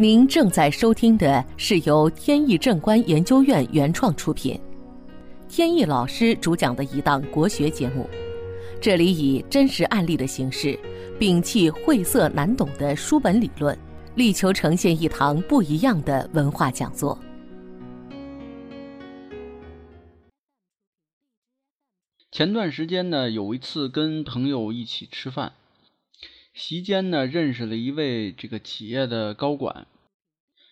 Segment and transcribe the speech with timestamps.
[0.00, 4.58] 您正在收听的是由天意正观研究院原创出品，
[5.46, 8.08] 天意老师主讲的一档国学节目。
[8.80, 10.68] 这里以真实案例的形式，
[11.18, 13.78] 摒弃晦涩难懂的书本理论，
[14.14, 17.18] 力求呈现一堂不一样的文化讲座。
[22.32, 25.52] 前段时间呢，有一次跟朋友一起吃饭。
[26.52, 29.86] 席间呢，认识了一位这个企业的高管。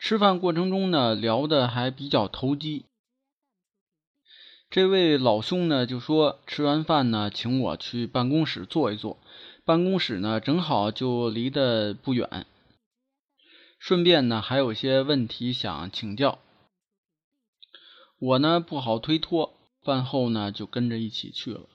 [0.00, 2.86] 吃饭过程中呢，聊的还比较投机。
[4.70, 9.18] 这位老兄呢，就说吃完饭呢，请我去办公室坐一坐。
[9.66, 12.46] 办公室呢，正好就离得不远。
[13.78, 16.38] 顺便呢，还有些问题想请教。
[18.18, 21.68] 我呢，不好推脱，饭后呢，就跟着一起去了。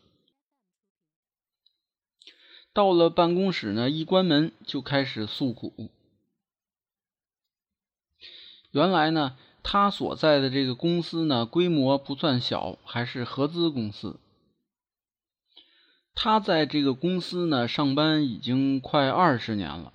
[2.74, 5.92] 到了办公室呢，一关门就开始诉苦。
[8.76, 14.20] 原来呢，他所在的这个公司呢，规模不算小，还是合资公司。
[16.14, 19.94] 他在这个公司呢上班已经快二十年了，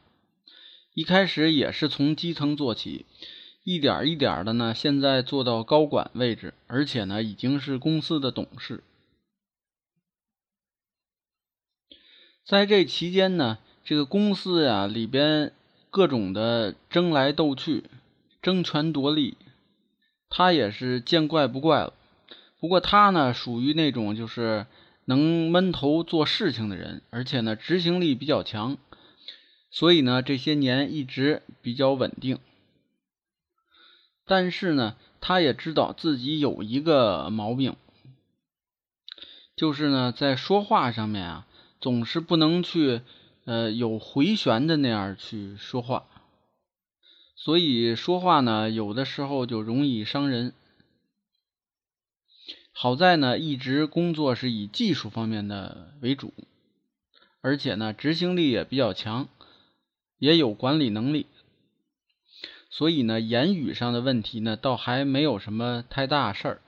[0.94, 3.04] 一开始也是从基层做起，
[3.64, 8.82] 一点一点的呢，现在做到高管位置，而且呢，已经是公司的董事。
[12.46, 15.52] 在这期间呢，这个公司呀里边
[15.90, 17.84] 各种的争来斗去、
[18.42, 19.36] 争权夺利，
[20.28, 21.92] 他也是见怪不怪了。
[22.58, 24.66] 不过他呢属于那种就是
[25.04, 28.76] 能闷头做事情的人，而且呢执行力比较强，
[29.70, 32.38] 所以呢这些年一直比较稳定。
[34.26, 37.76] 但是呢，他也知道自己有一个毛病，
[39.56, 41.46] 就是呢在说话上面啊。
[41.80, 43.00] 总是不能去，
[43.46, 46.04] 呃，有回旋的那样去说话，
[47.42, 50.52] 所以说话呢，有的时候就容易伤人。
[52.72, 56.34] 好在呢，一直工作是以技术方面的为主，
[57.40, 59.26] 而且呢，执行力也比较强，
[60.18, 61.24] 也有管理能力，
[62.68, 66.62] 所以呢，言语上的问题呢，倒还没有什么太大事儿。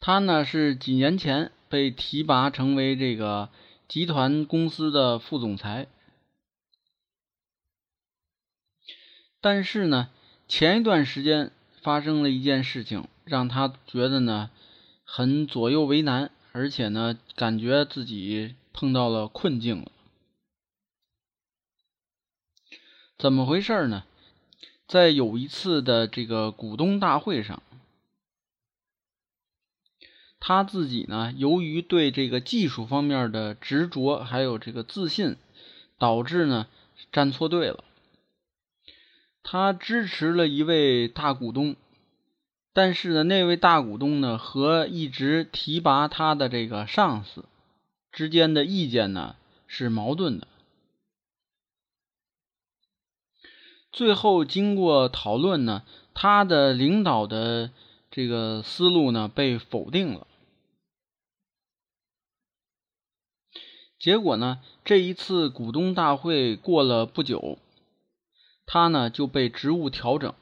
[0.00, 1.50] 他呢，是几年前。
[1.66, 3.48] 被提拔成为这个
[3.88, 5.88] 集团公司的副总裁，
[9.44, 10.08] 但是呢，
[10.48, 11.50] 前一段时间
[11.82, 14.48] 发生了一件事情，让他觉得呢
[15.04, 19.92] 很左右为难，而且呢感觉自己碰到了困境了。
[23.18, 24.04] 怎么回事呢？
[24.88, 27.62] 在有一次的这个股东大会上。
[30.40, 35.36] 他自己呢，由于对这个技术方面的执着，还有这个自信，
[35.98, 36.66] 导致呢
[37.12, 37.84] 站错队了。
[39.44, 41.76] 他支持了一位大股东，
[42.72, 47.44] 但是呢，那位大股东呢和一直提拔他的这个上司
[48.10, 49.36] 之间的意见呢
[49.68, 50.48] 是矛盾的。
[53.92, 55.84] 最后经过讨论呢，
[56.14, 57.70] 他的领导的
[58.10, 60.26] 这个思路呢被否定了。
[63.98, 64.60] 结果呢？
[64.84, 67.58] 这一次股东大会过了不久，
[68.66, 70.34] 他呢就被职务调整，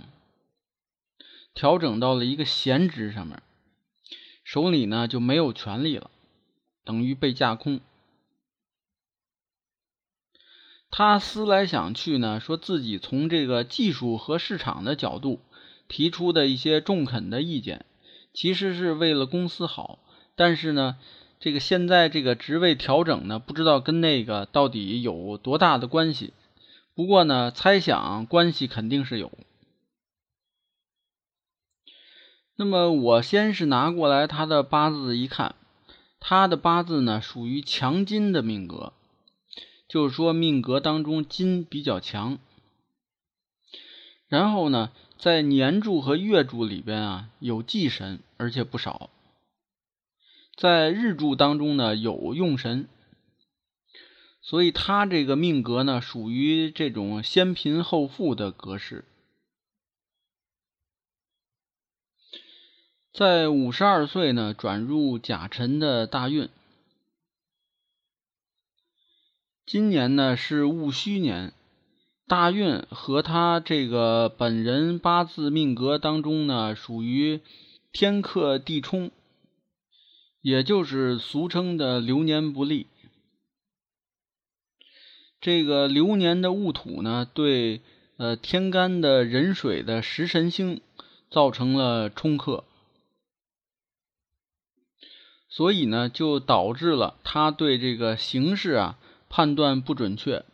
[1.54, 3.42] 调整到了一个闲职上面，
[4.44, 6.10] 手里呢就没有权利了，
[6.84, 7.80] 等于被架空。
[10.90, 15.40] 他思来想去呢，说自己从这个技术和市场的角度
[15.88, 17.86] 提出的一些中肯的意见，
[18.32, 19.98] 其实是为了公司好，
[20.34, 20.96] 但是呢。
[21.44, 26.32] 这个现在这个职位调整呢，不知道跟那个到底有多大的关系。
[26.94, 29.32] 不过呢，猜想关系肯定是有。
[32.54, 35.54] 那么我先是拿过来他的八字一看，
[36.20, 38.92] 他的八字呢属于强金的命格，
[39.88, 42.38] 就是说命格当中金比较强。
[44.28, 49.08] 然后呢，在年柱和月柱里边啊有忌神，而且不少。
[50.56, 52.86] 在日柱当中呢有用神，
[54.42, 59.04] 所以他这个命格呢属于这种先贫后富的格式。
[63.12, 66.48] 在五十二岁呢转入甲辰的大运，
[69.64, 71.52] 今年呢是戊戌年，
[72.26, 77.40] 大运和他这个本人八字命格当中呢属于
[77.92, 79.10] 天克地冲。
[80.40, 82.88] 也就是俗称的流年不利。
[85.42, 87.80] 这个流年的戊土呢，对
[88.16, 90.80] 呃天干的壬水的食神星
[91.28, 92.62] 造成了冲克，
[95.48, 98.98] 所以呢就导致了他对这个形势啊
[99.28, 100.44] 判断不准确，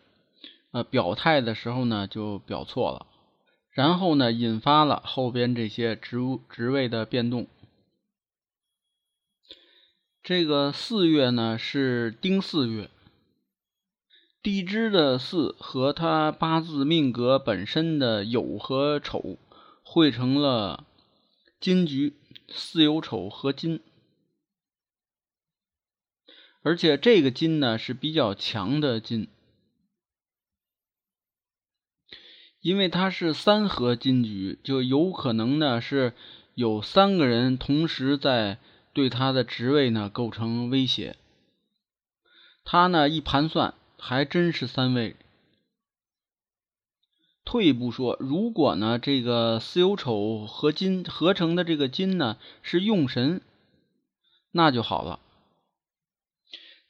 [0.70, 3.06] 呃表态的时候呢就表错了，
[3.70, 7.46] 然后呢引发了后边这些职务职位的变动。
[10.22, 12.88] 这个四月呢是丁巳月。
[14.40, 19.36] 地支的巳和他八字命格本身的酉和丑
[19.82, 20.86] 汇成了
[21.58, 22.14] 金局，
[22.46, 23.80] 巳酉丑合金，
[26.62, 29.26] 而且这个金呢是比较强的金，
[32.60, 36.14] 因为它是三合金局，就有可能呢是
[36.54, 38.58] 有三个人同时在
[38.92, 41.16] 对他的职位呢构成威胁，
[42.62, 43.74] 他呢一盘算。
[43.98, 45.16] 还真是三位。
[47.44, 53.40] 退一步说，如果呢这个巳酉丑合金合成的这个金呢是用神，
[54.52, 55.18] 那就好了。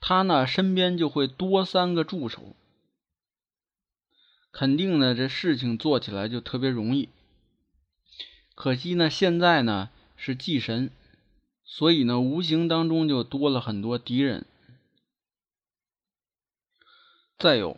[0.01, 2.55] 他呢身边就会多三个助手，
[4.53, 7.09] 肯定呢这事情做起来就特别容易。
[8.55, 10.91] 可惜呢现在呢是忌神，
[11.65, 14.45] 所以呢无形当中就多了很多敌人。
[17.39, 17.77] 再有，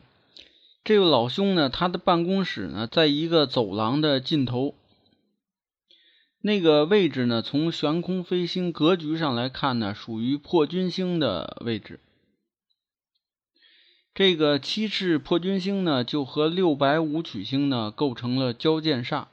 [0.84, 4.74] 这位老兄呢，他的办公室呢，在一个走廊的尽头。
[6.40, 12.00] 那个位置呢，从悬空飞星格局上来看呢，属于破军星的位置。
[14.14, 19.26] 这个七赤破军星呢，就和六白五曲星呢，构成了交剑煞。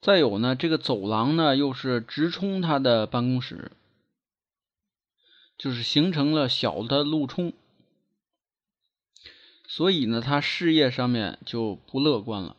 [0.00, 3.70] 再有呢，这个走廊呢，又是直冲他的办公室。
[5.60, 7.52] 就是形成了小的路冲，
[9.68, 12.56] 所以呢，他事业上面就不乐观了。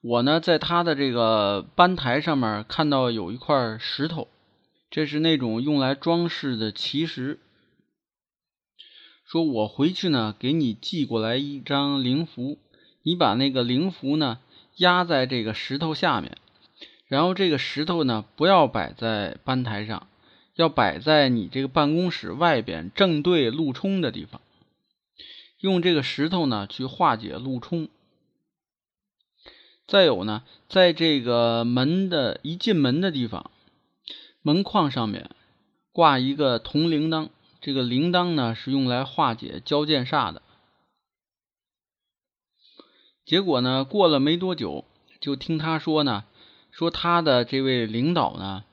[0.00, 4.28] 我呢，在他的这个班台上面看到有一块石头，
[4.90, 7.38] 这是那种用来装饰的奇石。
[9.26, 12.56] 说我回去呢，给你寄过来一张灵符，
[13.02, 14.38] 你把那个灵符呢
[14.76, 16.38] 压在这个石头下面，
[17.04, 20.06] 然后这个石头呢不要摆在班台上。
[20.60, 24.42] 要摆在你这个办公室外边正对路冲的地方，
[25.60, 27.88] 用这个石头呢去化解路冲。
[29.86, 33.50] 再有呢，在这个门的一进门的地方，
[34.42, 35.30] 门框上面
[35.92, 37.30] 挂一个铜铃铛，
[37.62, 40.42] 这个铃铛呢是用来化解交剑煞的。
[43.24, 44.84] 结果呢，过了没多久，
[45.20, 46.24] 就听他说呢，
[46.70, 48.64] 说他的这位领导呢。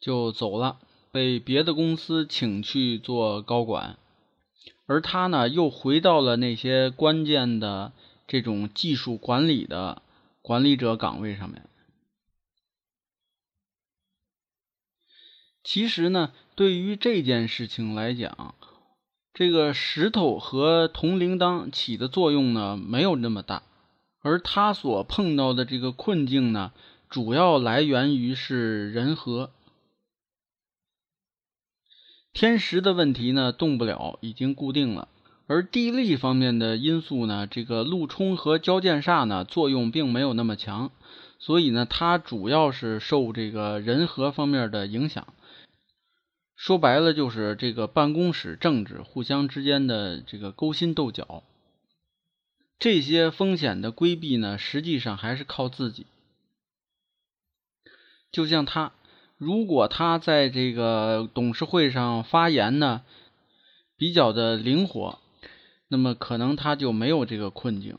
[0.00, 0.78] 就走了，
[1.10, 3.98] 被别的公司请去做高管，
[4.86, 7.92] 而他呢，又回到了那些关键的
[8.28, 10.02] 这种技术管理的
[10.40, 11.68] 管理者岗位上面。
[15.64, 18.54] 其实呢，对于这件事情来讲，
[19.34, 23.64] 这个石头和铜铃铛起的作用呢，没有那么大，
[24.20, 26.72] 而他所碰到的这个困境呢，
[27.10, 29.50] 主要来源于是人和。
[32.32, 35.08] 天时的问题呢，动不了，已经固定了。
[35.48, 40.92] 而地利方面的因素呢，这个陆冲和交剑煞呢，作用并没有那么强，
[41.38, 45.26] 所以呢，它主要是受这个人和方面的影响。
[46.54, 51.42] 说白了，就是这个办公室政治互相之间的这个勾心斗角。
[52.78, 56.06] 这些风险的规避呢，实际上还是靠自己。
[58.30, 58.92] 就像他。
[59.38, 63.02] 如果他在这个董事会上发言呢，
[63.96, 65.20] 比较的灵活，
[65.86, 67.98] 那么可能他就没有这个困境。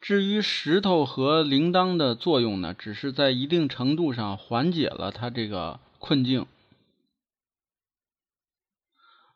[0.00, 6.46] 至于石头和铃铛的作用呢，只是在一定程度上缓解了他这个困境，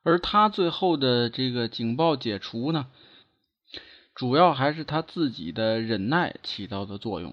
[0.03, 2.89] 而他最后的这个警报解除呢，
[4.17, 7.33] 主要还是他自己的忍耐起到的作用。